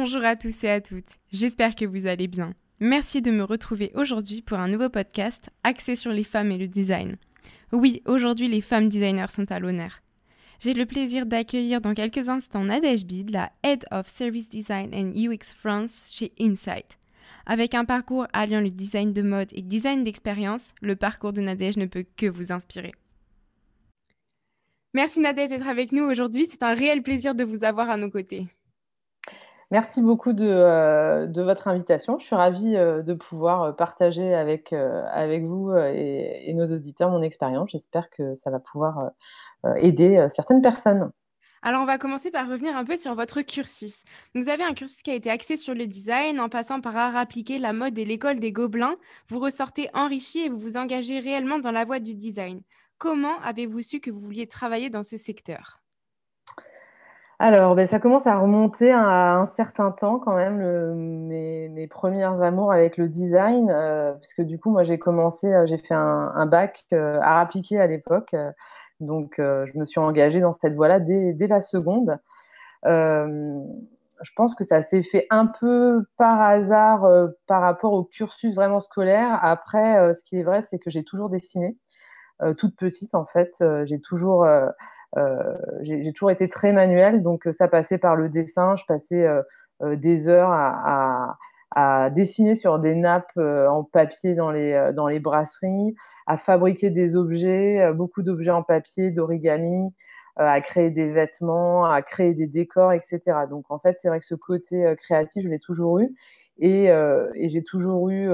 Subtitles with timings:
[0.00, 2.54] Bonjour à tous et à toutes, j'espère que vous allez bien.
[2.78, 6.68] Merci de me retrouver aujourd'hui pour un nouveau podcast axé sur les femmes et le
[6.68, 7.16] design.
[7.72, 10.00] Oui, aujourd'hui les femmes designers sont à l'honneur.
[10.60, 15.14] J'ai le plaisir d'accueillir dans quelques instants Nadège Bid, la Head of Service Design and
[15.16, 16.96] UX France chez Insight.
[17.44, 21.76] Avec un parcours alliant le design de mode et design d'expérience, le parcours de Nadège
[21.76, 22.92] ne peut que vous inspirer.
[24.94, 28.10] Merci Nadège d'être avec nous aujourd'hui, c'est un réel plaisir de vous avoir à nos
[28.10, 28.46] côtés.
[29.70, 32.18] Merci beaucoup de, euh, de, votre invitation.
[32.18, 37.70] Je suis ravie euh, de pouvoir euh, partager avec, vous et, nos auditeurs mon expérience.
[37.70, 39.10] J'espère que ça va pouvoir
[39.76, 41.10] aider certaines personnes.
[41.62, 44.04] Alors, on va commencer par revenir un peu sur votre cursus.
[44.34, 47.16] Vous avez un cursus qui a été axé sur le design, en passant par art
[47.16, 48.96] appliqué, la mode et l'école des Gobelins.
[49.28, 52.62] Vous ressortez enrichi et vous vous engagez réellement dans la voie du design.
[52.96, 55.77] Comment avez-vous su que vous vouliez travailler dans ce secteur?
[57.40, 60.56] Alors, ben, ça commence à remonter à un certain temps quand même,
[61.28, 65.64] mes, mes, premières amours avec le design, euh, puisque du coup, moi, j'ai commencé, euh,
[65.64, 68.34] j'ai fait un, bac euh, à appliquer à l'époque,
[68.98, 72.18] donc je me suis engagée dans cette voie-là dès, dès, la seconde.
[72.84, 77.06] je pense que ça s'est fait un peu par hasard
[77.46, 79.38] par rapport au cursus vraiment scolaire.
[79.42, 81.76] Après, ce qui est vrai, c'est que j'ai toujours dessiné.
[82.56, 84.46] Toute petite, en fait, j'ai toujours
[85.16, 88.76] euh, j'ai toujours été très manuelle, donc euh, ça passait par le dessin.
[88.76, 89.42] Je passais euh,
[89.96, 91.38] des heures à,
[91.74, 95.94] à dessiner sur des nappes en papier dans les, dans les brasseries,
[96.26, 99.94] à fabriquer des objets, beaucoup d'objets en papier, d'origami,
[100.36, 103.20] à créer des vêtements, à créer des décors, etc.
[103.50, 106.14] Donc en fait, c'est vrai que ce côté créatif, je l'ai toujours eu.
[106.58, 108.28] Et, et j'ai toujours eu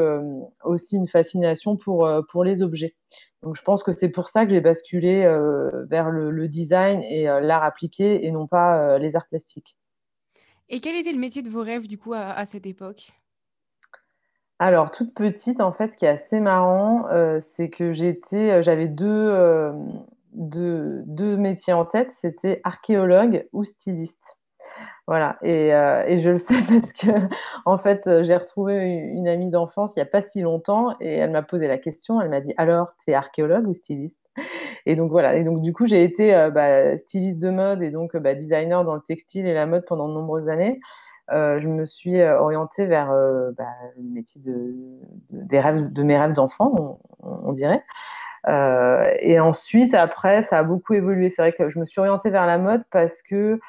[0.62, 2.94] aussi une fascination pour, pour les objets.
[3.44, 7.28] Donc je pense que c'est pour ça que j'ai basculé euh, vers le, design et
[7.28, 9.76] euh, l'art appliqué et non pas euh, les arts plastiques.
[10.70, 13.12] Et quel était le métier de vos rêves du coup à, cette époque?
[14.58, 17.06] Alors, toute petite, en fait, ce qui est assez marrant,
[17.40, 19.72] c'est que j'étais, j'avais deux,
[20.32, 24.38] deux, métiers en tête, c'était archéologue ou styliste.
[25.06, 27.10] Voilà, et, euh, et, je le sais parce que
[27.66, 31.12] en fait, euh, j'ai retrouvé une amie d'enfance il n'y a pas si longtemps et
[31.16, 32.20] elle m'a posé la question.
[32.20, 34.18] Elle m'a dit alors, tu es archéologue ou styliste?
[34.86, 37.90] Et donc voilà, et donc du coup, j'ai été euh, bah, styliste de mode et
[37.90, 40.80] donc bah, designer dans le textile et la mode pendant de nombreuses années.
[41.30, 43.08] je me suis orientée vers
[43.56, 43.66] bah,
[43.98, 44.74] le métier de,
[45.30, 47.82] des rêves, de mes rêves d'enfant, on, on, dirait.
[49.20, 51.30] et ensuite, après, ça a beaucoup évolué.
[51.30, 53.60] C'est vrai que je me suis orientée vers la mode parce que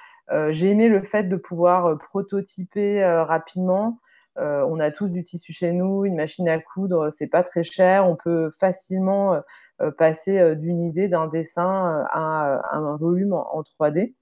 [0.50, 4.00] j'ai aimé le fait de pouvoir euh, prototyper euh, rapidement.
[4.38, 8.08] on a tous du tissu chez nous, une machine à coudre, c'est pas très cher.
[8.08, 9.42] On peut facilement
[9.98, 14.14] passer d'une idée, d'un dessin à, un volume en, 3D.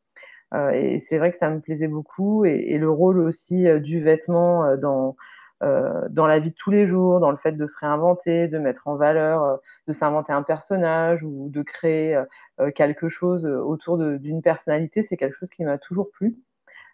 [0.74, 2.46] et c'est vrai que ça me plaisait beaucoup.
[2.46, 5.14] Et, le rôle aussi du vêtement dans, euh,
[5.62, 8.88] dans la vie de tous les jours, dans le fait de se réinventer, de mettre
[8.88, 12.22] en valeur, euh, de s'inventer un personnage ou de créer
[12.60, 16.36] euh, quelque chose autour d'une personnalité, c'est quelque chose qui m'a toujours plu.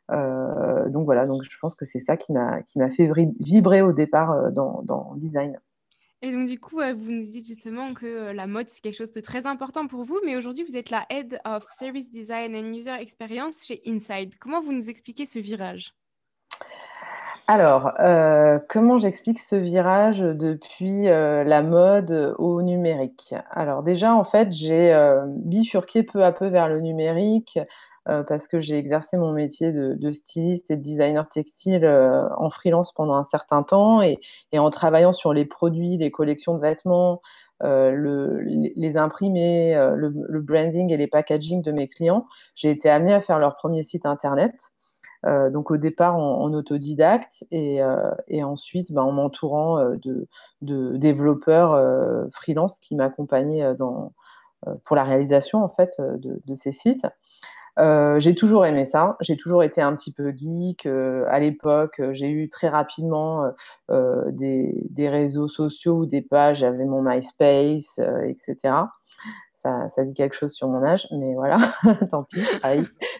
[0.09, 4.81] donc voilà, donc je pense que c'est ça qui m'a fait vibrer au départ dans,
[4.83, 5.59] dans design.
[6.21, 9.21] Et donc, du coup, vous nous dites justement que la mode, c'est quelque chose de
[9.21, 12.95] très important pour vous, mais aujourd'hui, vous êtes la Head of Service Design and User
[12.99, 14.35] Experience chez Inside.
[14.37, 15.93] Comment vous nous expliquez ce virage?
[17.51, 23.33] Alors, euh, comment j'explique ce virage depuis euh, la mode au numérique?
[23.49, 27.57] Alors déjà, en fait, j'ai euh, bifurqué peu à peu vers le numérique
[28.27, 33.13] parce que j'ai exercé mon métier de, styliste et de designer textile en freelance pendant
[33.13, 34.17] un certain temps et,
[34.57, 37.21] en travaillant sur les produits, les collections de vêtements,
[37.61, 42.25] les imprimés, le, le, branding et les packaging de mes clients,
[42.55, 44.55] j'ai été amenée à faire leur premier site internet.
[45.25, 48.11] Euh, donc au départ en, autodidacte et, euh,
[48.41, 49.97] ensuite ben, en m'entourant euh,
[50.61, 53.65] de, développeurs freelance qui m'accompagnaient
[54.85, 57.05] pour la réalisation en fait de, ces sites.
[57.77, 60.85] j'ai toujours aimé ça, j'ai toujours été un petit peu geek.
[60.85, 63.51] à l'époque, j'ai eu très rapidement
[63.89, 68.85] des, réseaux sociaux ou des pages, j'avais mon MySpace, etc
[69.63, 71.73] ça, dit quelque chose sur mon âge, mais voilà,
[72.11, 72.41] tant pis,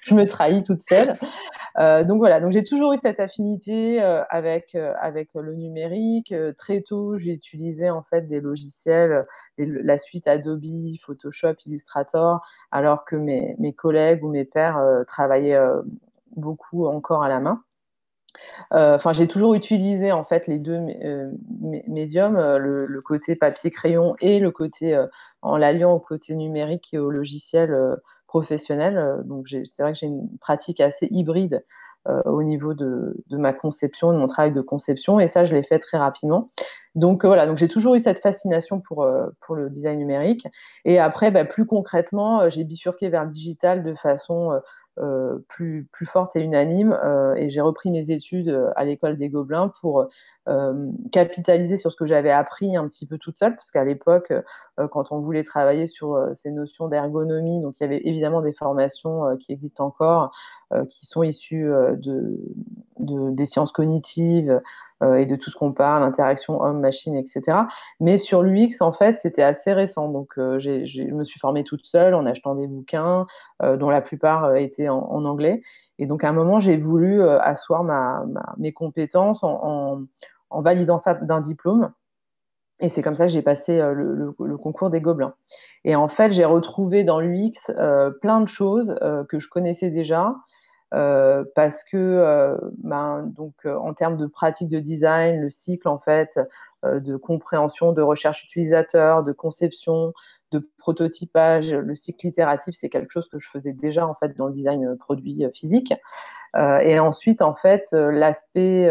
[0.02, 1.18] je, me trahis toute seule.
[1.80, 6.34] Euh, donc voilà, donc j'ai toujours eu cette affinité euh, avec, euh, avec le numérique.
[6.58, 9.26] très tôt, j'ai utilisé en fait des logiciels,
[9.58, 10.66] la suite Adobe,
[11.02, 12.42] Photoshop, Illustrator,
[12.72, 15.60] alors que mes, mes collègues ou mes pairs travaillaient
[16.36, 17.64] beaucoup encore à la main.
[18.72, 20.80] Enfin, j'ai toujours utilisé en fait les deux
[21.88, 25.02] médiums, le, côté papier crayon et le côté
[25.42, 27.98] en l'alliant au côté numérique et au logiciel
[28.30, 29.22] professionnel.
[29.26, 31.66] Donc, c'est vrai que j'ai une pratique assez hybride
[32.26, 35.20] au niveau de, ma conception, de mon travail de conception.
[35.20, 36.50] Et ça, je l'ai fait très rapidement.
[36.96, 39.08] Donc voilà, donc j'ai toujours eu cette fascination pour,
[39.42, 40.48] pour le design numérique.
[40.86, 44.60] Et après, bah, plus concrètement, j'ai bifurqué vers le digital de façon
[45.02, 46.92] euh, plus, plus forte et unanime.
[47.06, 50.08] Euh, et j'ai repris mes études euh, à l'école des Gobelins pour
[51.12, 54.34] capitaliser sur ce que j'avais appris un petit peu toute seule, parce qu'à l'époque,
[54.92, 59.36] quand on voulait travailler sur ces notions d'ergonomie, donc il y avait évidemment des formations
[59.38, 60.32] qui existent encore,
[60.88, 62.40] qui sont issues de,
[63.00, 64.62] de, des sciences cognitives,
[65.02, 67.60] euh, et de tout ce qu'on parle, interaction homme-machine, etc.
[68.02, 70.10] Mais sur l'UX, en fait, c'était assez récent.
[70.10, 73.26] Donc, euh, je me suis formée toute seule en achetant des bouquins,
[73.64, 75.62] euh, dont la plupart étaient en, anglais.
[76.00, 77.86] Et donc, à un moment, j'ai voulu asseoir
[78.58, 80.02] mes compétences en,
[80.52, 81.92] validant ça d'un diplôme.
[82.80, 85.34] Et c'est comme ça que j'ai passé le, concours des Gobelins.
[85.84, 87.72] Et en fait, j'ai retrouvé dans l'UX
[88.22, 88.98] plein de choses
[89.28, 90.36] que je connaissais déjà,
[90.94, 95.88] euh, parce que euh, ben, donc, euh, en termes de pratique de design, le cycle
[95.88, 96.40] en fait
[96.84, 100.14] de compréhension, de recherche utilisateur, de conception,
[100.52, 104.48] de prototypage, le cycle itératif, c'est quelque chose que je faisais déjà en fait dans
[104.48, 105.94] le design produit physique.
[106.56, 108.90] et ensuite en fait l'aspect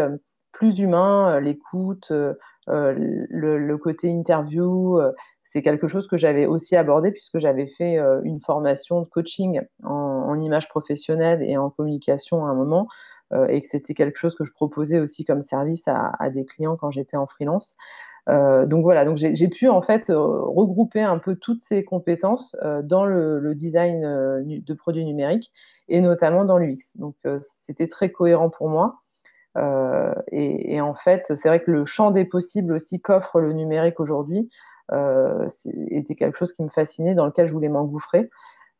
[0.51, 2.13] plus humain, l'écoute,
[2.69, 4.99] le, côté interview,
[5.49, 9.61] c'est quelque chose que j'avais aussi abordé puisque j'avais fait euh, une formation de coaching
[9.83, 12.87] en, image professionnelle et en communication à un moment
[13.33, 16.77] euh, et que c'était quelque chose que je proposais aussi comme service à, des clients
[16.77, 17.75] quand j'étais en freelance.
[18.29, 23.05] Euh, donc voilà, donc j'ai pu en fait regrouper un peu toutes ces compétences dans
[23.05, 24.01] le, design
[24.45, 25.51] de produits numériques
[25.87, 26.93] et notamment dans l'UX.
[26.95, 27.15] Donc
[27.57, 29.01] c'était très cohérent pour moi.
[30.31, 33.99] Et, et, en fait, c'est vrai que le champ des possibles aussi qu'offre le numérique
[33.99, 34.49] aujourd'hui,
[34.91, 35.47] euh,
[35.91, 38.29] était quelque chose qui me fascinait, dans lequel je voulais m'engouffrer.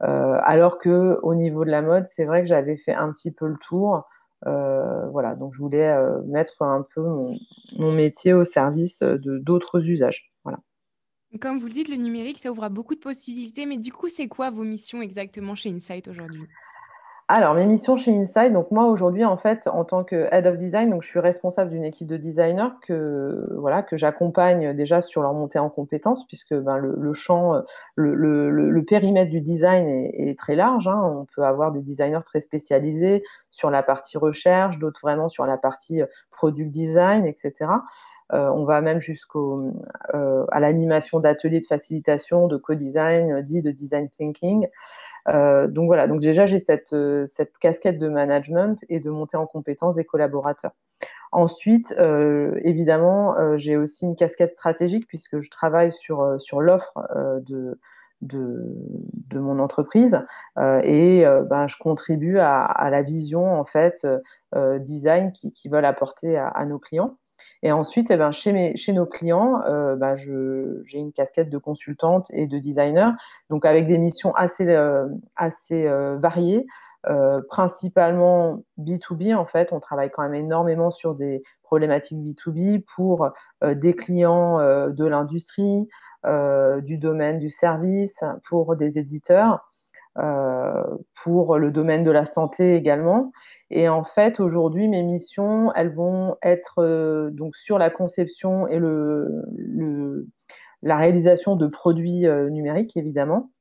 [0.02, 3.32] Euh, alors que au niveau de la mode, c'est vrai que j'avais fait un petit
[3.32, 4.08] peu le tour.
[4.48, 5.94] Euh, voilà, donc je voulais
[6.26, 10.32] mettre un peu mon, métier au service d'autres usages.
[10.44, 10.60] Voilà.
[11.42, 14.28] Comme vous le dites, le numérique, ça ouvre beaucoup de possibilités, mais du coup, c'est
[14.28, 16.48] quoi vos missions exactement chez Insight aujourd'hui?
[17.32, 20.58] Alors, mes missions chez Inside, donc moi aujourd'hui, en fait, en tant que Head of
[20.58, 25.22] Design, donc je suis responsable d'une équipe de designers que, voilà, que j'accompagne déjà sur
[25.22, 27.62] leur montée en compétences, puisque ben, le, champ,
[27.96, 30.88] le, périmètre du design est, très large.
[30.88, 31.00] Hein.
[31.04, 35.58] On peut avoir des designers très spécialisés sur la partie recherche, d'autres vraiment sur la
[35.58, 37.54] partie product design, etc.
[38.34, 39.72] Euh, on va même jusqu'au
[40.16, 44.68] euh, à l'animation d'ateliers de facilitation, de co-design, dit de design thinking.
[45.30, 49.38] Euh, donc voilà, donc déjà j'ai cette, euh, cette, casquette de management et de montée
[49.38, 50.72] en compétence des collaborateurs.
[51.32, 56.24] Ensuite, euh, évidemment, j'ai aussi une casquette stratégique puisque je travaille sur,
[56.60, 56.98] l'offre
[57.46, 57.78] de,
[59.36, 60.20] mon entreprise
[60.58, 64.08] et ben, je contribue à, la vision en fait
[64.80, 67.16] design qui, qui veulent apporter à nos clients.
[67.64, 72.28] Et ensuite, eh ben, chez, chez nos clients, euh, ben, j'ai une casquette de consultante
[72.32, 73.14] et de designer,
[73.50, 76.66] donc avec des missions assez, euh, assez euh, variées,
[77.48, 79.34] principalement B2B.
[79.34, 83.30] En fait, on travaille quand même énormément sur des problématiques B2B pour
[83.64, 84.58] des clients
[84.90, 85.88] de l'industrie,
[86.26, 89.69] du domaine du service, pour des éditeurs.
[91.24, 93.32] Pour le domaine de la santé également.
[93.72, 98.80] Et en fait, aujourd'hui, mes missions, elles vont être euh, donc sur la conception et
[98.80, 100.28] le,
[100.82, 103.52] la réalisation de produits euh, numériques, évidemment.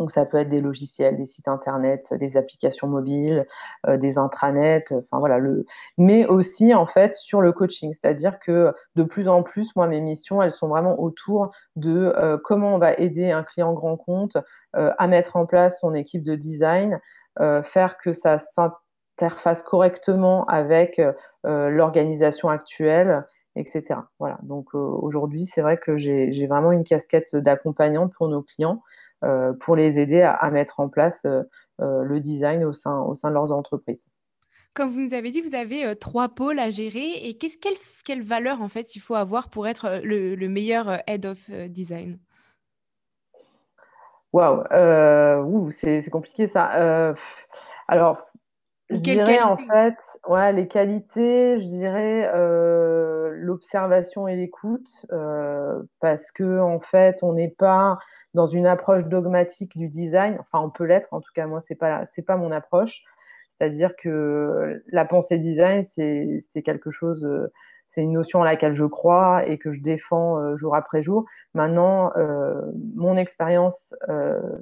[0.00, 3.46] Donc ça peut être des logiciels, des sites internet, des applications mobiles,
[3.86, 5.66] euh, des intranets, enfin voilà le
[5.98, 10.00] mais aussi en fait sur le coaching, c'est-à-dire que de plus en plus moi mes
[10.00, 12.12] missions, elles sont vraiment autour de
[12.44, 14.36] comment on va aider un client grand compte
[14.72, 17.00] à mettre en place son équipe de design,
[17.62, 18.38] faire que ça
[19.16, 21.12] interface correctement avec euh,
[21.46, 23.24] euh, l'organisation actuelle,
[23.56, 24.00] etc.
[24.18, 24.38] Voilà.
[24.42, 28.82] Donc euh, aujourd'hui, c'est vrai que j'ai vraiment une casquette d'accompagnante pour nos clients
[29.60, 31.26] pour les aider à, mettre en place
[31.78, 34.08] le design au sein, au sein de leurs entreprises.
[34.74, 37.12] Comme vous nous avez dit, vous avez trois pôles à gérer.
[37.22, 41.00] Et qu'est-ce quelle, quelle valeur en fait il faut avoir pour être le, le meilleur
[41.06, 42.18] head of design?
[44.32, 47.14] Waouh, c'est compliqué ça.
[47.86, 48.26] alors,
[48.94, 49.96] je dirais en fait,
[50.28, 57.34] ouais, les qualités, je dirais euh, l'observation et l'écoute, euh, parce que en fait, on
[57.34, 57.98] n'est pas
[58.34, 60.36] dans une approche dogmatique du design.
[60.40, 61.08] Enfin, on peut l'être.
[61.12, 63.02] En tout cas, moi, c'est pas c'est pas mon approche.
[63.50, 67.24] C'est-à-dire que la pensée design, c'est quelque chose
[67.88, 71.24] c'est une notion à laquelle je crois et que je défends jour après jour.
[71.54, 72.12] Maintenant,
[72.94, 73.94] mon expérience,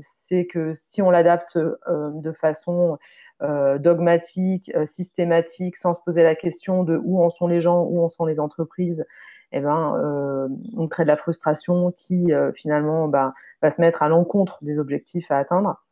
[0.00, 2.98] c'est que si on l'adapte de façon
[3.40, 8.08] dogmatique, systématique, sans se poser la question de où en sont les gens, où en
[8.10, 9.04] sont les entreprises,
[9.52, 14.58] eh ben, on crée de la frustration qui finalement bah, va se mettre à l'encontre
[14.62, 15.82] des objectifs à atteindre.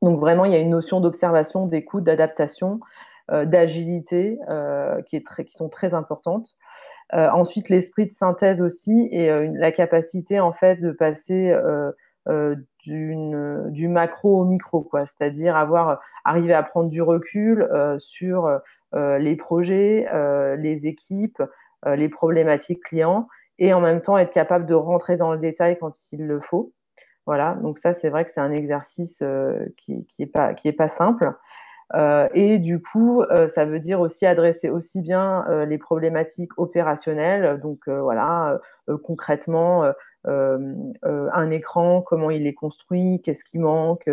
[0.00, 2.78] Donc vraiment, il y a une notion d'observation, d'écoute, d'adaptation,
[3.30, 6.56] euh, d'agilité euh, qui, qui, sont très importantes.
[7.12, 11.54] Euh, ensuite, l'esprit de synthèse aussi et la capacité en fait de passer
[12.86, 15.04] du macro au micro, quoi.
[15.04, 17.68] C'est-à-dire avoir arrivé à prendre du recul
[17.98, 18.48] sur
[18.94, 20.06] les projets,
[20.56, 21.42] les équipes,
[21.86, 26.12] les problématiques clients et en même temps être capable de rentrer dans le détail quand
[26.12, 26.72] il le faut.
[27.26, 29.22] Voilà, donc ça, c'est vrai que c'est un exercice
[29.76, 31.34] qui n'est qui qui pas simple.
[31.94, 37.60] Euh, et du coup, euh, ça veut dire aussi adresser aussi bien les problématiques opérationnelles,
[37.60, 38.60] donc voilà,
[39.02, 39.90] concrètement,
[40.24, 44.08] un écran, comment il est construit, qu'est-ce qui manque,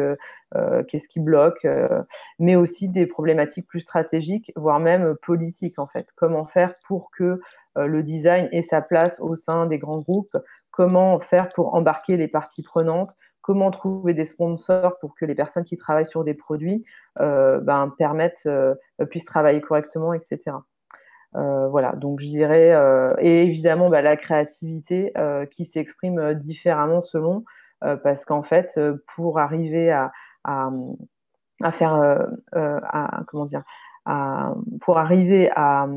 [0.87, 1.67] qu'est-ce qui bloque,
[2.39, 6.07] mais aussi des problématiques plus stratégiques, voire même politiques en fait.
[6.15, 7.39] Comment faire pour que
[7.75, 10.37] le design ait sa place au sein des grands groupes,
[10.75, 15.63] comment faire pour embarquer les parties prenantes, comment trouver des sponsors pour que les personnes
[15.63, 16.83] qui travaillent sur des produits
[17.21, 18.75] euh, ben, permettent, euh,
[19.09, 20.57] puissent travailler correctement, etc.
[21.35, 22.73] Euh, voilà, donc je dirais,
[23.19, 25.13] et évidemment bah, la créativité
[25.49, 27.45] qui s'exprime différemment selon,
[27.79, 28.77] parce qu'en fait,
[29.15, 30.11] pour arriver à,
[31.71, 32.27] faire,
[33.27, 33.63] comment dire,
[34.81, 35.87] pour arriver à,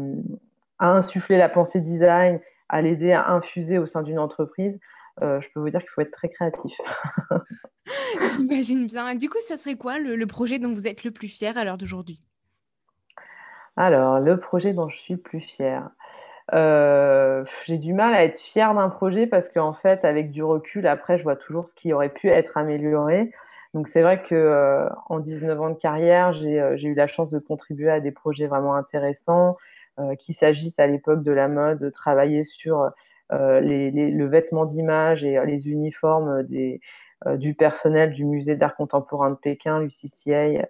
[0.80, 2.38] insuffler la pensée design
[2.68, 4.78] à l'aider à infuser au sein d'une entreprise,
[5.22, 6.76] euh, je peux vous dire qu'il faut être très créatif.
[8.36, 9.14] J'imagine bien.
[9.14, 11.78] Du coup, ça serait quoi le, projet dont vous êtes le plus fier à l'heure
[11.78, 12.22] d'aujourd'hui?
[13.76, 15.90] Alors, le projet dont je suis le plus fière.
[16.54, 20.86] Euh, j'ai du mal à être fière d'un projet parce qu'en fait, avec du recul,
[20.86, 23.30] après, je vois toujours ce qui aurait pu être amélioré.
[23.74, 27.38] Donc, c'est vrai que euh, en 19 ans de carrière, j'ai eu la chance de
[27.38, 29.56] contribuer à des projets vraiment intéressants.
[30.00, 32.92] Euh, qu'il s'agisse à l'époque de la mode, de travailler sur
[33.32, 36.46] euh, le vêtement d'image et les uniformes
[37.26, 40.68] euh, du personnel du musée d'art contemporain de Pékin, l'UCCA,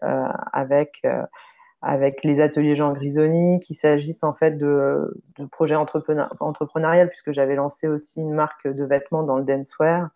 [0.54, 1.04] avec,
[2.24, 5.14] les ateliers Jean Grisoni, qu'il s'agisse en fait de,
[5.52, 10.08] projets entrepreneuriales, puisque j'avais lancé aussi une marque de vêtements dans le dancewear.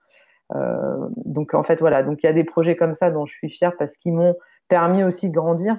[1.27, 3.51] donc en fait voilà, donc il y a des projets comme ça dont je suis
[3.51, 4.37] fière parce qu'ils m'ont
[4.69, 5.77] permis aussi de grandir.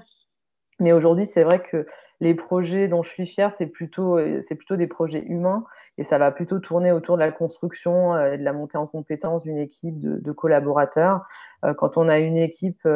[0.79, 1.87] Mais aujourd'hui, c'est vrai que
[2.23, 5.65] les projets dont je suis fière, c'est plutôt, euh, plutôt des projets humains
[5.97, 8.87] et ça va plutôt tourner autour de la construction euh, et de la montée en
[8.87, 11.25] compétence d'une équipe de, collaborateurs.
[11.65, 12.87] Euh, quand on a une équipe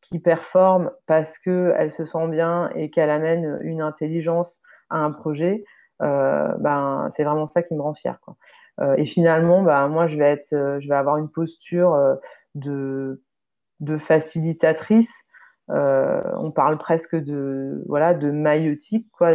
[0.00, 5.64] qui performe parce qu'elle se sent bien et qu'elle amène une intelligence à un projet,
[5.98, 8.20] ben, c'est vraiment ça qui me rend fière.
[8.96, 12.16] et finalement, ben, moi, je vais, être, je vais avoir une posture
[12.54, 13.20] de,
[13.98, 15.12] facilitatrice
[15.68, 19.34] on parle presque de voilà de maïotique, quoi,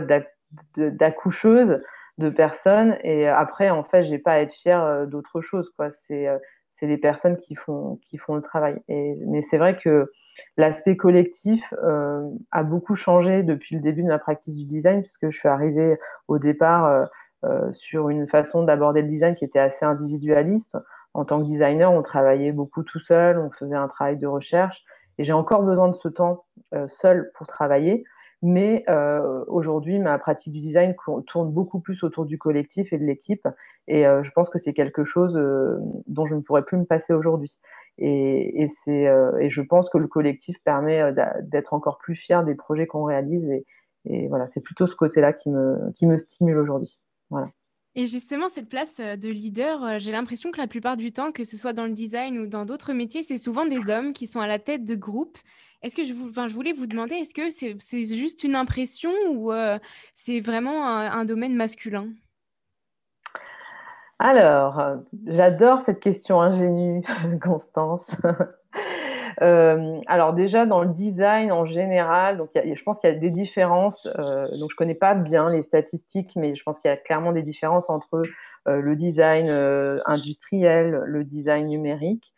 [0.78, 1.82] d'accoucheuse
[2.18, 2.98] de personnes.
[3.04, 5.90] Et après, en fait, j'ai pas à être fière euh, d'autre chose, quoi.
[5.92, 6.38] C'est euh,
[6.74, 8.82] c'est les personnes qui font qui font le travail.
[8.88, 10.12] Et, mais c'est vrai que
[10.56, 11.74] l'aspect collectif
[12.52, 15.98] a beaucoup changé depuis le début de ma pratique du design, puisque je suis arrivée
[16.30, 17.10] au départ
[17.72, 20.78] sur une façon d'aborder le design qui était assez individualiste.
[21.14, 24.86] En tant que designer, on travaillait beaucoup tout seul, on faisait un travail de recherche.
[25.20, 28.06] Et j'ai encore besoin de ce temps euh, seul pour travailler.
[28.42, 30.96] Mais euh, aujourd'hui, ma pratique du design
[31.28, 33.46] tourne beaucoup plus autour du collectif et de l'équipe.
[33.90, 35.34] Et euh, je pense que c'est quelque chose
[36.08, 37.60] dont je ne pourrais plus me passer aujourd'hui.
[37.98, 43.04] Et, et je pense que le collectif permet d'être encore plus fier des projets qu'on
[43.04, 43.50] réalise.
[43.50, 43.66] Et,
[44.06, 46.98] et voilà, c'est plutôt ce côté-là qui me, qui me stimule aujourd'hui.
[47.30, 47.50] Voilà.
[47.96, 51.58] Et justement, cette place de leader, j'ai l'impression que la plupart du temps, que ce
[51.58, 54.48] soit dans le design ou dans d'autres métiers, c'est souvent des hommes qui sont à
[54.48, 55.38] la tête de groupes.
[55.82, 59.52] Est-ce que je, je voulais vous demander, est-ce que c'est juste une impression ou
[60.14, 62.10] c'est vraiment un, domaine masculin?
[64.20, 64.82] Alors,
[65.26, 67.02] j'adore cette question ingénue,
[67.42, 68.06] Constance.
[69.42, 73.30] Euh, alors déjà dans le design en général, donc je pense qu'il y a des
[73.30, 74.08] différences.
[74.18, 77.32] Euh, donc je connais pas bien les statistiques, mais je pense qu'il y a clairement
[77.32, 78.22] des différences entre
[78.68, 79.50] euh, le design
[80.06, 82.34] industriel, le design numérique.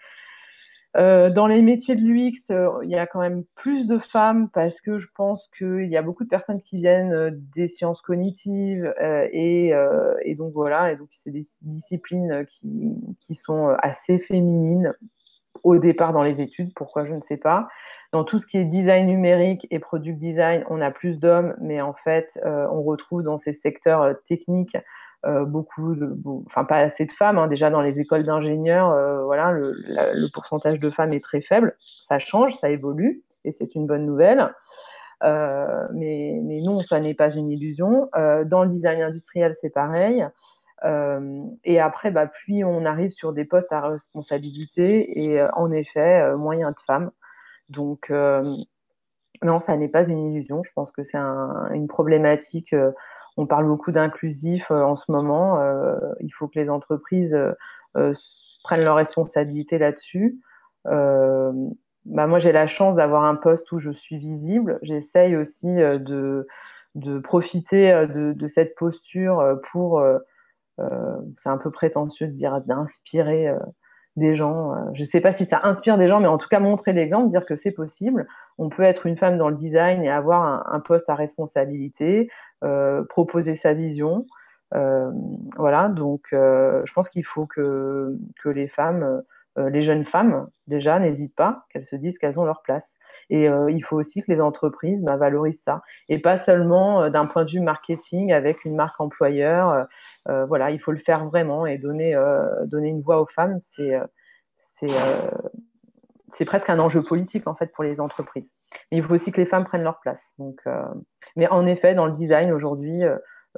[0.95, 2.53] dans les métiers de l'UX,
[2.83, 6.01] il y a quand même plus de femmes parce que je pense qu'il y a
[6.01, 8.93] beaucoup de personnes qui viennent des sciences cognitives
[9.31, 9.73] et,
[10.37, 14.93] donc voilà, et donc c'est des disciplines qui sont assez féminines
[15.63, 17.67] au départ dans les études, pourquoi je ne sais pas.
[18.11, 21.79] Dans tout ce qui est design numérique et product design, on a plus d'hommes, mais
[21.81, 24.75] en fait, euh, on retrouve dans ces secteurs euh, techniques
[25.25, 27.37] euh, beaucoup, de, enfin pas assez de femmes.
[27.37, 27.47] Hein.
[27.47, 28.89] Déjà dans les écoles d'ingénieurs,
[29.25, 31.75] voilà, le, pourcentage de femmes est très faible.
[32.01, 34.53] Ça change, ça évolue, et c'est une bonne nouvelle.
[35.21, 38.09] mais, non, ça n'est pas une illusion.
[38.45, 40.27] dans le design industriel, c'est pareil.
[40.83, 46.71] Et après, bah, puis on arrive sur des postes à responsabilité et en effet, moyen
[46.71, 47.11] de femmes.
[47.71, 48.55] Donc, euh,
[49.41, 50.61] non, ça n'est pas une illusion.
[50.63, 52.73] Je pense que c'est une problématique.
[52.73, 52.91] Euh,
[53.37, 55.59] on parle beaucoup d'inclusif euh, en ce moment.
[56.19, 57.37] il faut que les entreprises
[58.63, 60.39] prennent leurs responsabilités là-dessus.
[60.85, 64.79] Bah, moi, j'ai la chance d'avoir un poste où je suis visible.
[64.81, 66.45] J'essaye aussi de,
[67.23, 70.03] profiter de, cette posture pour,
[71.37, 73.53] c'est un peu prétentieux de dire, d'inspirer
[74.15, 74.73] des gens.
[74.73, 76.93] Euh, je ne sais pas si ça inspire des gens, mais en tout cas montrer
[76.93, 78.27] l'exemple, dire que c'est possible.
[78.57, 82.29] On peut être une femme dans le design et avoir un, poste à responsabilité,
[82.63, 84.25] euh, proposer sa vision.
[84.73, 85.11] Euh,
[85.57, 89.21] voilà, donc je pense qu'il faut que, que les femmes,
[89.57, 92.95] les jeunes femmes, déjà, n'hésitent pas, qu'elles se disent qu'elles ont leur place.
[93.33, 95.81] Et il faut aussi que les entreprises bah, valorisent ça.
[96.09, 99.87] Et pas seulement d'un point de vue marketing avec une marque employeur.
[100.27, 103.57] voilà, il faut le faire vraiment et donner, une voix aux femmes.
[103.59, 103.97] C'est
[106.33, 108.49] c'est presque un enjeu politique en fait pour les entreprises.
[108.91, 110.31] Mais il faut aussi que les femmes prennent leur place.
[110.37, 110.61] Donc,
[111.37, 113.01] mais en effet, dans le design aujourd'hui,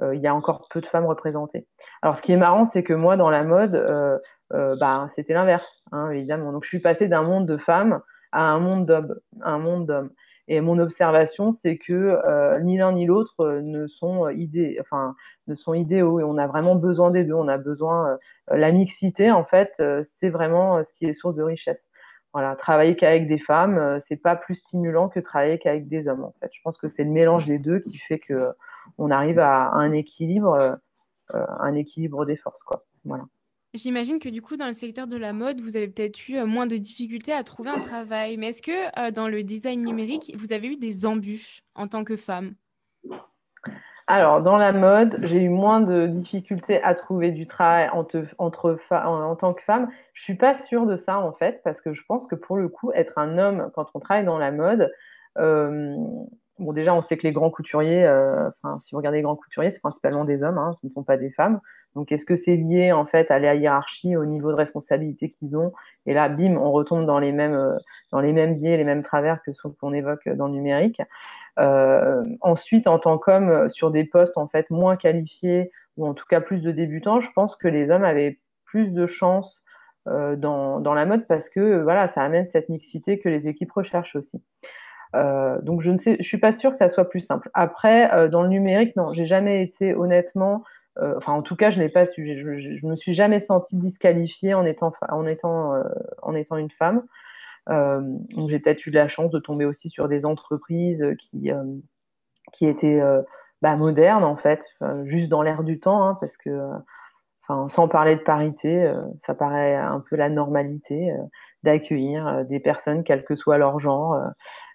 [0.02, 1.66] il y a encore peu de femmes représentées.
[2.02, 6.10] Alors, ce qui est marrant, c'est que moi, dans la mode, bah, c'était l'inverse, hein,
[6.10, 6.52] évidemment.
[6.52, 8.00] Donc, je suis passée d'un monde de femmes
[8.34, 9.18] à un monde d'hommes.
[9.40, 10.10] Un monde.
[10.46, 15.16] Et mon observation, c'est que euh, ni l'un ni l'autre euh, ne sont idées, enfin,
[15.46, 16.20] ne sont idéaux.
[16.20, 17.34] Et on a vraiment besoin des deux.
[17.34, 18.18] On a besoin
[18.50, 21.86] euh, la mixité, en fait, c'est vraiment ce qui est source de richesse.
[22.34, 26.24] Voilà, travailler qu'avec des femmes, c'est pas plus stimulant que travailler qu'avec des hommes.
[26.24, 28.50] En fait, je pense que c'est le mélange des deux qui fait que
[28.98, 30.78] on arrive à un équilibre,
[31.32, 32.84] un équilibre des forces, quoi.
[33.04, 33.24] Voilà.
[33.74, 36.46] J'imagine que du coup, dans le secteur de la mode, vous avez peut-être eu euh,
[36.46, 38.36] moins de difficultés à trouver un travail.
[38.36, 42.04] Mais est-ce que euh, dans le design numérique, vous avez eu des embûches en tant
[42.04, 42.54] que femme?
[44.06, 49.34] Alors, dans la mode, j'ai eu moins de difficultés à trouver du travail entre, en,
[49.34, 49.90] tant que femme.
[50.12, 52.68] Je suis pas sûre de ça, en fait, parce que je pense que pour le
[52.68, 54.92] coup, être un homme quand on travaille dans la mode,
[55.38, 55.96] euh,
[56.60, 59.34] Bon, déjà, on sait que les grands couturiers, euh, enfin, si vous regardez les grands
[59.34, 61.60] couturiers, c'est principalement des hommes, hein, ce ne sont pas des femmes.
[61.96, 65.56] Donc, est-ce que c'est lié en fait à la hiérarchie, au niveau de responsabilité qu'ils
[65.56, 65.72] ont?
[66.06, 67.76] Et là, bim, on retombe dans les mêmes, euh,
[68.12, 71.02] dans les mêmes biais, les mêmes travers que ceux qu'on évoque dans le numérique.
[71.58, 76.26] Euh, ensuite, en tant qu'homme, sur des postes en fait moins qualifiés ou en tout
[76.28, 79.60] cas plus de débutants, je pense que les hommes avaient plus de chances
[80.06, 84.16] dans, dans, la mode parce que voilà, ça amène cette mixité que les équipes recherchent
[84.16, 84.42] aussi.
[85.14, 87.50] Euh, donc je ne sais, je suis pas sûre que ça soit plus simple.
[87.54, 90.64] Après, euh, dans le numérique, non, j'ai jamais été honnêtement,
[90.98, 94.54] euh, enfin en tout cas, je n'ai pas su, je, me suis jamais sentie disqualifiée
[94.54, 95.74] en étant, en étant,
[96.22, 97.02] en étant une femme.
[97.68, 101.50] donc j'ai peut-être eu de la chance de tomber aussi sur des entreprises qui,
[102.52, 103.00] qui étaient
[103.62, 104.64] bah, modernes en fait,
[105.04, 106.50] juste dans l'air du temps, hein, parce que
[107.46, 111.14] Enfin, sans parler de parité, ça paraît un peu la normalité
[111.62, 114.18] d'accueillir des personnes, quel que soit leur genre,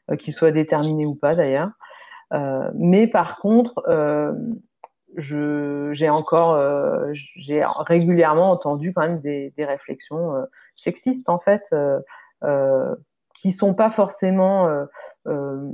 [0.09, 1.71] euh, qu'il soit déterminé ou pas d'ailleurs.
[2.33, 4.33] Euh, mais par contre, euh,
[5.17, 6.61] j'ai encore,
[7.13, 10.33] j'ai régulièrement entendu quand même des, réflexions
[10.75, 11.63] sexistes en fait,
[13.41, 14.67] qui sont pas forcément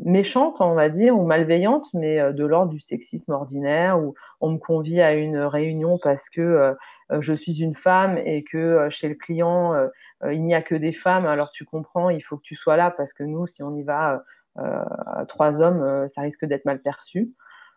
[0.04, 4.58] méchantes, on va dire, ou malveillantes, mais de l'ordre du sexisme ordinaire, où on me
[4.58, 6.75] convie à une réunion parce que
[7.19, 9.73] je suis une femme et que chez le client,
[10.30, 12.91] il n'y a que des femmes, alors tu comprends, il faut que tu sois là
[12.91, 14.23] parce que nous, si on y va
[14.58, 17.32] à trois hommes, ça risque d'être mal perçu.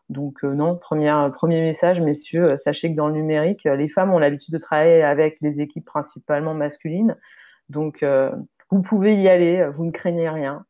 [0.09, 4.55] Donc non, première, premier message, messieurs, sachez que dans le numérique, les femmes ont l'habitude
[4.55, 7.17] de travailler avec des équipes principalement masculines.
[7.69, 8.05] Donc
[8.71, 10.65] vous pouvez y aller, vous ne craignez rien.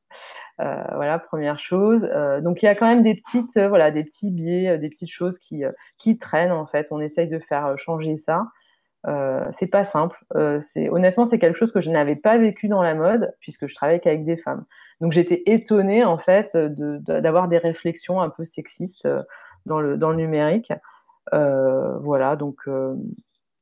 [0.60, 2.08] Euh, voilà, première chose.
[2.12, 4.88] Euh, donc il y a quand même des petites, euh, voilà, des petits biais, des
[4.88, 5.62] petites choses qui,
[5.98, 6.88] qui traînent en fait.
[6.90, 8.46] On essaye de faire changer ça.
[9.58, 10.18] c'est pas simple.
[10.34, 14.00] honnêtement, c'est quelque chose que je n'avais pas vécu dans la mode puisque je travaille
[14.00, 14.64] qu'avec des femmes.
[15.00, 19.08] Donc j'étais étonnée en fait d'avoir des réflexions un peu sexistes
[19.66, 20.72] dans le, dans le numérique.
[21.32, 22.68] voilà, donc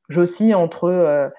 [0.09, 1.31] j'oscille entre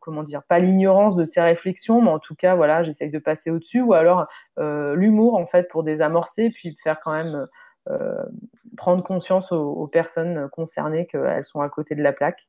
[0.00, 3.50] comment dire, pas l'ignorance de ces réflexions, mais en tout cas, voilà, j'essaye de passer
[3.50, 4.26] au-dessus, ou alors
[4.58, 7.46] euh, l'humour, en fait, pour désamorcer, puis faire quand même
[7.88, 8.22] euh,
[8.76, 12.48] prendre conscience aux, personnes concernées qu'elles sont à côté de la plaque.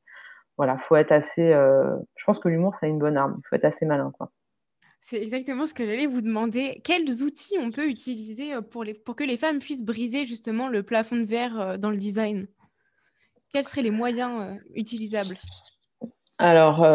[0.57, 1.51] voilà, faut être assez.
[1.51, 3.39] je pense que l'humour, c'est une bonne arme.
[3.39, 4.31] Il faut être assez malin, quoi.
[5.05, 6.79] C'est exactement ce que j'allais vous demander.
[6.85, 10.81] Quels outils on peut utiliser pour, les, pour que les femmes puissent briser justement le
[10.81, 12.47] plafond de verre dans le design?
[13.51, 15.35] Quels seraient les moyens utilisables?
[16.43, 16.85] Alors,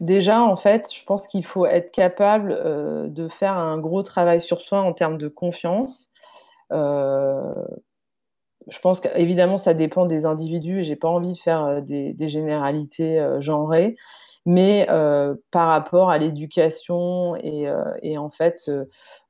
[0.00, 4.60] déjà, en fait, je pense qu'il faut être capable de faire un gros travail sur
[4.60, 6.10] soi en termes de confiance.
[8.68, 12.28] Je pense qu'évidemment, ça dépend des individus et j'ai pas envie de faire euh, des,
[12.28, 13.96] généralités euh, genrées,
[14.46, 18.70] mais euh, par rapport à l'éducation et, en fait,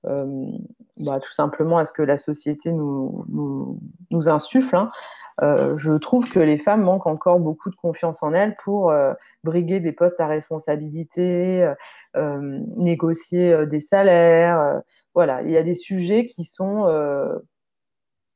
[0.05, 3.25] bah, tout simplement à ce que la société nous,
[4.11, 4.91] nous, insuffle, hein,
[5.41, 8.93] je trouve que les femmes manquent encore beaucoup de confiance en elles pour
[9.43, 11.73] briguer des postes à responsabilité,
[12.15, 14.83] négocier des salaires.
[15.15, 16.85] voilà, il y a des sujets qui sont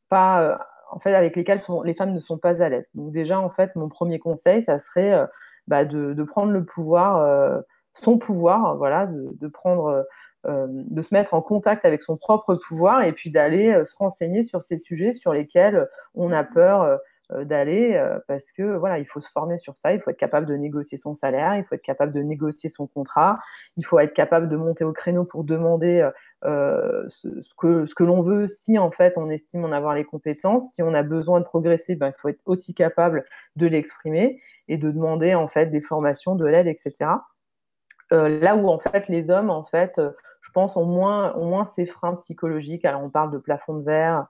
[0.09, 0.59] pas
[0.95, 2.88] en fait, avec lesquelles les femmes ne sont pas à l'aise.
[2.95, 5.27] Donc déjà, en fait, mon premier conseil, ça serait euh,
[5.67, 7.61] bah, de, prendre le pouvoir, euh,
[7.95, 10.03] son pouvoir, voilà, de, prendre, euh,
[10.46, 14.62] de se mettre en contact avec son propre pouvoir et puis d'aller se renseigner sur
[14.62, 16.98] ces sujets sur lesquels on a peur
[17.33, 20.18] euh, d'aller euh, parce que voilà, il faut se former sur ça, il faut être
[20.18, 23.38] capable de négocier son salaire, il faut être capable de négocier son contrat,
[23.78, 26.07] il faut être capable de monter au créneau pour demander
[26.44, 30.04] euh, ce, que, ce que l'on veut si en fait on estime en avoir les
[30.04, 30.70] compétences.
[30.74, 33.24] Si on a besoin de progresser, ben, il faut être aussi capable
[33.57, 37.11] de l'exprimer et de demander en fait des formations, de l'aide, etc.
[38.11, 39.98] là où en fait les hommes en fait
[40.55, 42.85] pense ont moins, ces freins psychologiques.
[42.85, 44.27] Alors on parle de plafond de verre,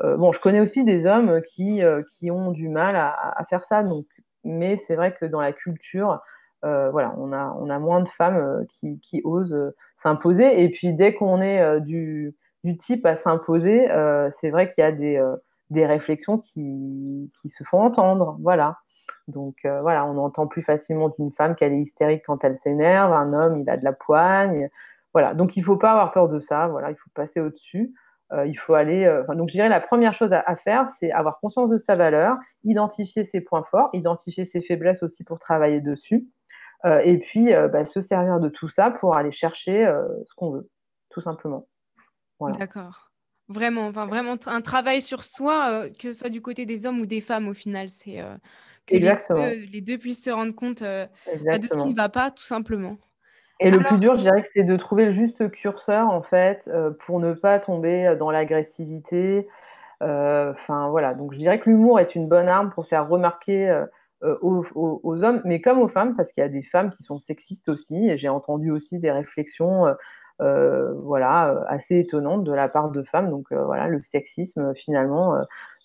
[0.00, 3.64] euh, bon, je connais aussi des hommes qui, euh, qui ont du mal à, faire
[3.64, 4.06] ça, donc,
[4.44, 6.20] mais c'est vrai que dans la culture,
[6.64, 10.62] euh, voilà, on a, on a moins de femmes qui, qui osent s'imposer.
[10.62, 12.34] Et puis dès qu'on est du,
[12.64, 13.88] du, type à s'imposer,
[14.40, 15.22] c'est vrai qu'il y a des,
[15.70, 18.36] des réflexions qui, qui, se font entendre.
[18.40, 18.78] Voilà.
[19.28, 23.32] Donc voilà, on entend plus facilement d'une femme qu'elle est hystérique quand elle s'énerve, un
[23.32, 24.70] homme, il a de la poigne.
[25.12, 27.92] Voilà, donc il ne faut pas avoir peur de ça, voilà, il faut passer au-dessus.
[28.32, 29.04] Euh, il faut aller.
[29.04, 32.36] Euh, donc, je dirais la première chose à, faire, c'est avoir conscience de sa valeur,
[32.64, 36.26] identifier ses points forts, identifier ses faiblesses aussi pour travailler dessus,
[36.86, 39.84] euh, et puis bah, se servir de tout ça pour aller chercher
[40.24, 40.68] ce qu'on veut,
[41.10, 41.66] tout simplement.
[42.58, 43.10] D'accord.
[43.48, 47.06] Vraiment, enfin, vraiment un travail sur soi, que ce soit du côté des hommes ou
[47.06, 48.24] des femmes au final, c'est
[48.86, 48.94] que
[49.70, 52.96] les deux, puissent se rendre compte bah, de ce qui ne va pas, tout simplement.
[53.62, 56.68] Et le plus dur, je dirais que c'est de trouver le juste curseur, en fait,
[56.72, 59.48] euh, pour ne pas tomber dans l'agressivité.
[60.02, 61.14] Euh, enfin, voilà.
[61.14, 65.42] Donc, je dirais que l'humour est une bonne arme pour faire remarquer euh, aux, hommes,
[65.44, 68.08] mais comme aux femmes, parce qu'il y a des femmes qui sont sexistes aussi.
[68.08, 69.86] Et j'ai entendu aussi des réflexions,
[70.40, 73.30] voilà, assez étonnantes de la part de femmes.
[73.30, 75.36] Donc, voilà, le sexisme, finalement,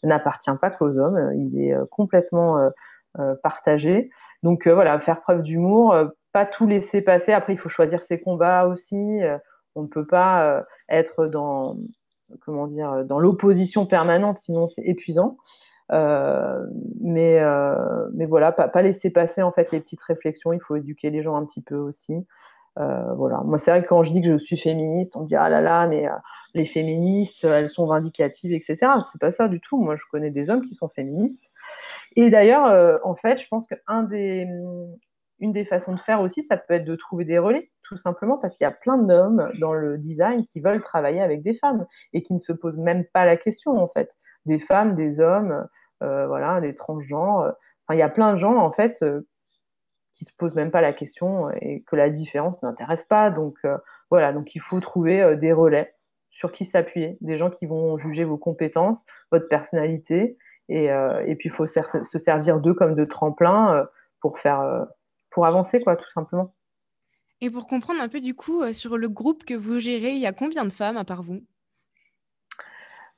[0.03, 1.31] n'appartient pas qu'aux hommes.
[1.35, 2.71] Il est complètement
[3.43, 4.09] partagé.
[4.41, 5.95] Donc, voilà, faire preuve d'humour
[6.37, 7.31] pas tout laisser passer.
[7.33, 9.23] Après, il faut choisir ses combats aussi.
[9.23, 9.39] Euh,
[9.73, 11.77] on ne peut pas euh, être dans,
[12.41, 15.37] comment dire, dans l'opposition permanente, sinon c'est épuisant.
[15.91, 16.63] Euh,
[17.01, 17.41] mais,
[18.13, 20.53] mais voilà, pas, pas, laisser passer en fait les petites réflexions.
[20.53, 22.13] Il faut éduquer les gens un petit peu aussi.
[22.75, 23.41] voilà.
[23.43, 25.49] Moi, c'est vrai que quand je dis que je suis féministe, on me dit ah
[25.49, 26.07] là là, mais
[26.53, 28.77] les féministes, elles sont vindicatives, etc.
[29.11, 29.81] C'est pas ça du tout.
[29.81, 31.41] Moi, je connais des hommes qui sont féministes.
[32.15, 34.47] Et d'ailleurs, en fait, je pense qu'un des,
[35.39, 38.37] une des façons de faire aussi, ça peut être de trouver des relais, tout simplement
[38.37, 41.85] parce qu'il y a plein d'hommes dans le design qui veulent travailler avec des femmes
[42.13, 44.11] et qui ne se posent même pas la question, en fait.
[44.45, 45.67] Des femmes, des hommes,
[46.03, 47.53] euh, voilà, des transgenres.
[47.87, 49.27] Enfin, il y a plein de gens, en fait, euh,
[50.13, 53.29] qui se posent même pas la question et que la différence n'intéresse pas.
[53.29, 53.77] Donc, euh,
[54.09, 55.93] voilà, donc il faut trouver des relais
[56.31, 60.37] sur qui s'appuyer, des gens qui vont juger vos compétences, votre personnalité,
[60.69, 63.87] et, et puis il faut se servir d'eux comme de tremplin
[64.19, 64.85] pour faire
[65.37, 66.55] pour avancer, quoi, tout simplement.
[67.41, 70.19] Et pour comprendre un peu du coup, euh, sur le groupe que vous gérez, il
[70.19, 71.43] y a combien de femmes à part vous?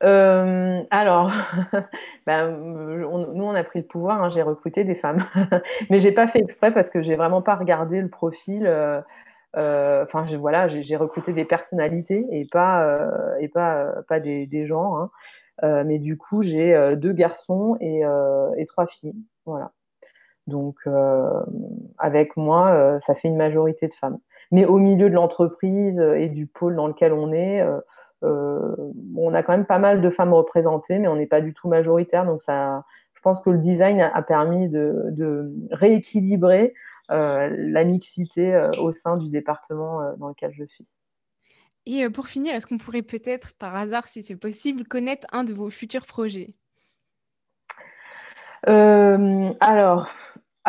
[0.03, 1.31] Euh, alors,
[2.27, 5.23] ben, nous on a pris le pouvoir, hein, j'ai recruté des femmes,
[5.89, 8.67] mais j'ai pas fait exprès parce que j'ai vraiment pas regardé le profil.
[8.67, 9.01] Euh,
[10.03, 12.99] enfin, voilà, j'ai recruté des personnalités et pas
[13.39, 15.09] et pas pas des, des genres.
[15.63, 15.83] Hein.
[15.85, 18.01] mais du coup, j'ai deux garçons et,
[18.57, 19.15] et trois filles.
[19.45, 19.71] Voilà.
[20.47, 20.79] Donc,
[21.99, 24.17] avec moi, euh, ça fait une majorité de femmes.
[24.51, 27.63] Mais au milieu de l'entreprise euh, et du pôle dans lequel on est,
[28.21, 31.69] on a quand même pas mal de femmes représentées, mais on n'est pas du tout
[31.69, 32.25] majoritaire.
[32.25, 32.83] Donc, ça,
[33.13, 36.73] je pense que le design a, permis de, rééquilibrer
[37.07, 40.85] la mixité au sein du département dans lequel je suis.
[41.85, 45.53] Et pour finir, est-ce qu'on pourrait peut-être, par hasard, si c'est possible, connaître un de
[45.53, 46.55] vos futurs projets?
[48.65, 50.09] Alors,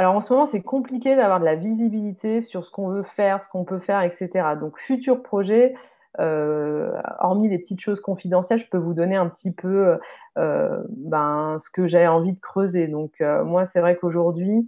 [0.01, 3.43] alors en ce moment, c'est compliqué d'avoir de la visibilité sur ce qu'on veut faire,
[3.43, 4.57] ce qu'on peut faire, etc.
[4.59, 5.75] Donc, futur projet,
[6.19, 9.99] euh, hormis les petites choses confidentielles, je peux vous donner un petit peu
[10.39, 12.89] euh, ben, ce que j'ai envie de creuser.
[12.89, 14.67] Donc, euh, moi, c'est vrai qu'aujourd'hui,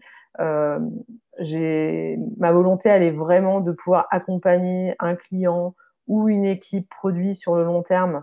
[1.38, 5.74] j'ai ma volonté, elle est vraiment de pouvoir accompagner un client
[6.08, 8.22] ou une équipe produit sur le long terme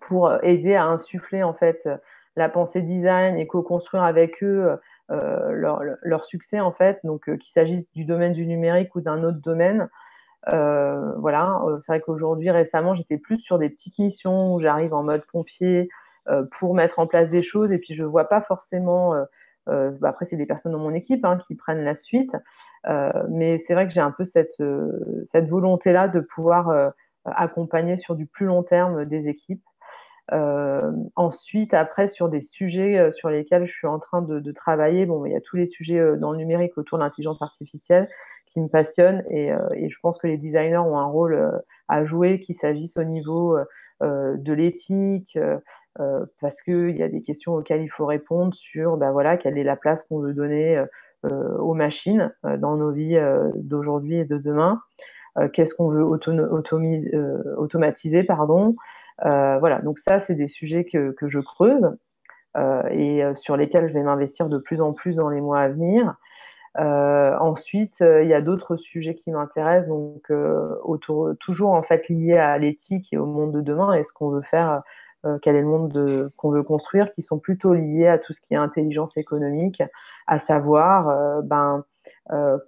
[0.00, 1.88] pour aider à insuffler en fait
[2.36, 7.00] la pensée design et co-construire avec eux leur, succès en fait.
[7.04, 9.88] Donc, qu'il s'agisse du domaine du numérique ou d'un autre domaine.
[10.48, 14.94] Euh, voilà, euh, c'est vrai qu'aujourd'hui, récemment, j'étais plus sur des petites missions où j'arrive
[14.94, 15.88] en mode pompier
[16.28, 19.14] euh, pour mettre en place des choses et puis je vois pas forcément.
[20.02, 22.34] Après, c'est des personnes dans mon équipe hein, qui prennent la suite,
[23.28, 24.60] mais c'est vrai que j'ai un peu cette,
[25.22, 26.92] cette volonté-là de pouvoir
[27.24, 29.62] accompagner sur du plus long terme des équipes.
[31.16, 35.32] Ensuite, après, sur des sujets sur lesquels je suis en train de, travailler, bon, il
[35.32, 38.08] y a tous les sujets dans le numérique autour de l'intelligence artificielle
[38.50, 41.52] qui me passionne et, euh, et, je pense que les designers ont un rôle euh,
[41.88, 43.56] à jouer, qu'il s'agisse au niveau
[44.02, 45.38] euh, de l'éthique,
[46.40, 49.64] parce qu'il y a des questions auxquelles il faut répondre sur ben voilà, quelle est
[49.64, 50.82] la place qu'on veut donner
[51.24, 53.20] aux machines dans nos vies
[53.56, 54.80] d'aujourd'hui et de demain.
[55.52, 58.76] Qu'est-ce qu'on veut automatiser, pardon.
[59.22, 61.96] Voilà, donc ça, c'est des sujets que, que je creuse
[62.90, 66.16] et sur lesquels je vais m'investir de plus en plus dans les mois à venir.
[66.78, 71.82] Euh, ensuite, euh, il y a d'autres sujets qui m'intéressent, donc euh, autour, toujours en
[71.82, 74.82] fait liés à l'éthique et au monde de demain et ce qu'on veut faire,
[75.42, 78.54] quel est le monde qu'on veut construire, qui sont plutôt liés à tout ce qui
[78.54, 79.82] est intelligence économique,
[80.26, 81.84] à savoir ben,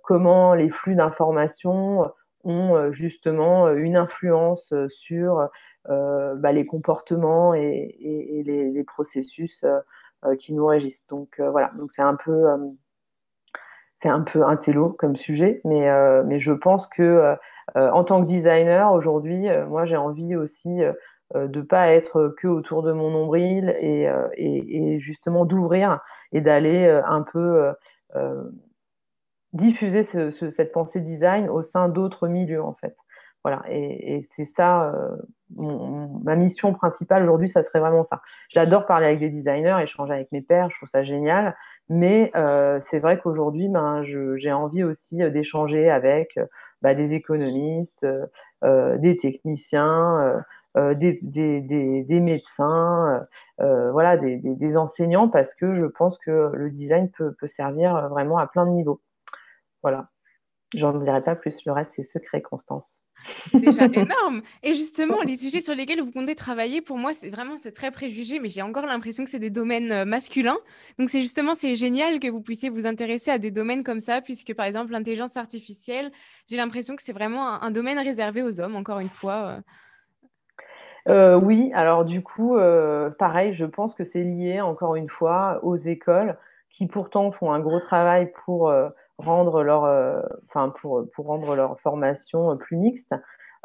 [0.03, 2.13] comment les flux d'informations
[2.45, 5.49] ont justement une influence sur
[5.89, 9.65] bah, les comportements et, les, processus
[10.39, 11.07] qui nous régissent.
[11.09, 12.47] Donc voilà, donc c'est un peu
[14.03, 14.59] c'est un peu un
[14.99, 17.37] comme sujet, mais, euh, mais je pense que euh,
[17.77, 20.81] euh, en tant que designer, aujourd'hui, moi, j'ai envie aussi
[21.35, 26.01] de ne pas être que autour de mon nombril et, et, justement d'ouvrir
[26.33, 27.73] et d'aller un peu
[29.53, 32.97] diffuser cette pensée design au sein d'autres milieux, en fait.
[33.45, 34.95] Voilà, et, c'est ça,
[35.57, 38.23] ma mission principale aujourd'hui, ça serait vraiment ça.
[38.49, 41.57] J'adore parler avec des designers, échanger avec mes pairs, je trouve ça génial,
[41.89, 42.31] mais
[42.81, 44.03] c'est vrai qu'aujourd'hui, ben,
[44.37, 46.39] j'ai envie aussi d'échanger avec
[46.83, 48.07] bah, des économistes,
[48.63, 50.45] des techniciens,
[50.77, 53.27] des, des, médecins,
[53.59, 58.47] voilà, des, enseignants, parce que je pense que le design peut, peut servir vraiment à
[58.47, 59.01] plein de niveaux.
[59.83, 60.09] Voilà.
[60.75, 63.03] J'en dirai pas plus, le reste c'est secret, Constance.
[63.53, 64.41] Déjà énorme.
[64.63, 67.91] Et justement, les sujets sur lesquels vous comptez travailler, pour moi, c'est vraiment c'est très
[67.91, 70.57] préjugé, mais j'ai encore l'impression que c'est des domaines euh, masculins.
[70.99, 74.23] Donc c'est justement c'est génial que vous puissiez vous intéresser à des domaines comme ça,
[74.23, 76.11] puisque par exemple l'intelligence artificielle,
[76.47, 78.77] j'ai l'impression que c'est vraiment un, domaine réservé aux hommes.
[78.77, 79.35] Encore une fois.
[79.35, 79.61] Euh.
[81.09, 82.57] Euh, oui, alors du coup,
[83.19, 86.39] pareil, je pense que c'est lié encore une fois aux écoles
[86.71, 88.73] qui pourtant font un gros travail pour
[89.19, 93.15] rendre leur, euh, enfin pour, pour rendre leur formation plus mixte.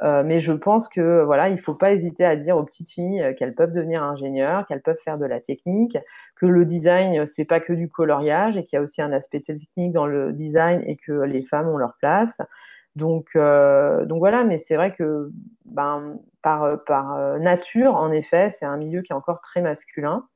[0.04, 3.34] Euh, mais je pense que voilà, il faut pas hésiter à dire aux petites filles
[3.36, 5.98] qu'elles peuvent devenir ingénieures, qu'elles peuvent faire de la technique,
[6.36, 9.40] que le design c'est pas que du coloriage et qu'il y a aussi un aspect
[9.40, 12.38] technique dans le design et que les femmes ont leur place.
[12.96, 15.32] Donc, euh, donc voilà, mais c'est vrai que
[15.66, 20.28] ben, par, par nature, en effet, c'est un milieu qui est encore très masculin.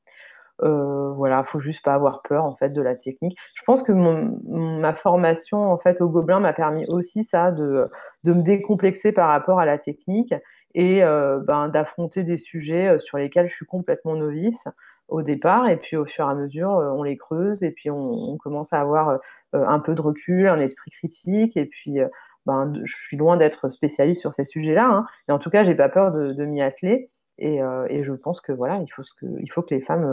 [0.64, 3.38] Euh, voilà, faut juste pas avoir peur en fait de la technique.
[3.56, 7.90] Je pense que ma formation en fait au Gobelin m'a permis aussi ça de,
[8.24, 10.34] de, me décomplexer par rapport à la technique
[10.76, 14.68] et euh, ben, d'affronter des sujets euh, sur lesquels je suis complètement novice
[15.08, 18.38] au départ et puis au fur et à mesure on les creuse et puis on,
[18.38, 19.20] commence à avoir
[19.52, 22.00] un peu de recul, un esprit critique et puis
[22.46, 25.76] ben, je suis loin d'être spécialiste sur ces sujets-là, hein, et en tout cas j'ai
[25.76, 27.10] pas peur de, de m'y atteler.
[27.42, 30.06] Euh, et, je pense que voilà, il faut, que, les femmes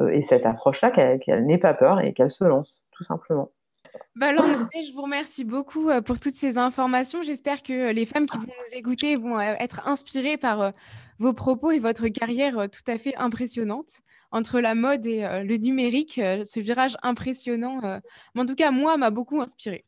[0.00, 3.50] euh, euh, aient cette approche-là, qu'elles n'aient pas peur et qu'elles se lancent, tout simplement.
[4.16, 7.22] Bah je vous remercie beaucoup pour toutes ces informations.
[7.22, 10.72] J'espère que les femmes qui vont nous écouter vont être inspirées par
[11.20, 14.00] vos propos et votre carrière tout à fait impressionnante
[14.32, 18.00] entre la mode et le numérique, ce virage impressionnant.
[18.36, 19.84] en tout cas, moi, m'a beaucoup inspirée.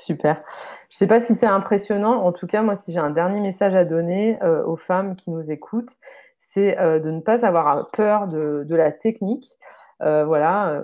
[0.00, 0.42] Super.
[0.88, 2.22] Je ne sais pas si c'est impressionnant.
[2.22, 5.30] En tout cas, moi, si j'ai un dernier message à donner euh, aux femmes qui
[5.30, 5.92] nous écoutent,
[6.38, 9.58] c'est euh, de ne pas avoir peur de, la technique.
[10.02, 10.82] Euh, voilà.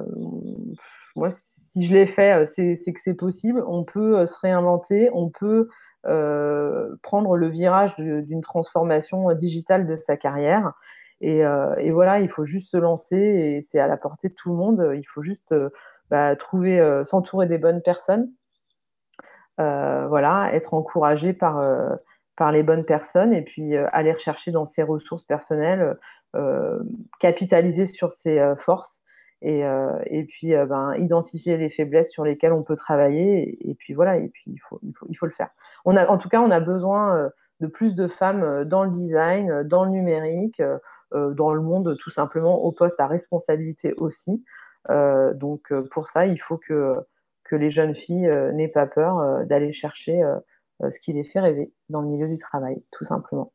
[1.17, 3.65] moi, si je l'ai fait, c'est que c'est possible.
[3.67, 5.09] On peut se réinventer.
[5.15, 5.69] On peut
[7.03, 10.73] prendre le virage d'une transformation digitale de sa carrière.
[11.23, 11.43] Et,
[11.91, 14.93] voilà, il faut juste se lancer et c'est à la portée de tout le monde.
[14.95, 15.55] Il faut juste
[16.11, 18.31] bah, trouver, s'entourer des bonnes personnes.
[19.59, 21.63] Voilà, être encouragé par,
[22.37, 25.97] par les bonnes personnes et puis aller rechercher dans ses ressources personnelles,
[27.19, 29.01] capitaliser sur ses forces
[29.43, 29.63] et,
[30.07, 34.29] et puis ben, identifier les faiblesses sur lesquelles on peut travailler et, puis voilà et
[34.29, 35.51] puis il faut, il faut, il faut le faire.
[35.85, 39.63] On a, en tout cas, on a besoin de plus de femmes dans le design,
[39.63, 40.63] dans le numérique,
[41.13, 44.45] dans le monde tout simplement au poste à responsabilité aussi.
[44.89, 46.97] donc pour ça, il faut que,
[47.49, 50.23] que les jeunes filles n'aient pas peur d'aller chercher
[50.81, 53.53] ce qui les fait rêver dans le milieu du travail, tout simplement.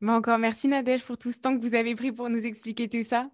[0.00, 2.88] Bah, encore merci Nadège pour tout ce temps que vous avez pris pour nous expliquer
[2.88, 3.28] tout ça.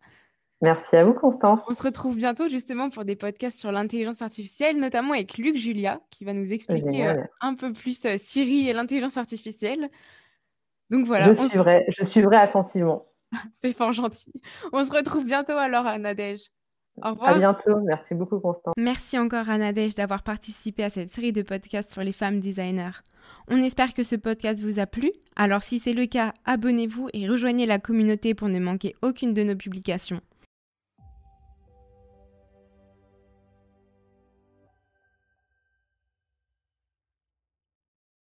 [0.63, 1.61] Merci à vous, Constance.
[1.69, 6.01] On se retrouve bientôt justement pour des podcasts sur l'intelligence artificielle, notamment avec Luc Julia,
[6.11, 9.91] qui va nous expliquer euh, un peu plus euh, Siri et l'intelligence artificielle.
[10.89, 11.27] Donc voilà.
[11.27, 13.07] Je suivrai, je suivrai attentivement.
[13.53, 14.33] C'est fort gentil.
[14.73, 16.51] On se retrouve bientôt alors, Nadège.
[17.03, 17.31] Au revoir.
[17.31, 17.81] À bientôt.
[17.81, 18.75] Merci beaucoup, Constance.
[18.77, 23.03] Merci encore à Nadège d'avoir participé à cette série de podcasts sur les femmes designers.
[23.49, 25.13] On espère que ce podcast vous a plu.
[25.37, 29.43] Alors si c'est le cas, abonnez-vous et rejoignez la communauté pour ne manquer aucune de
[29.43, 30.21] nos publications.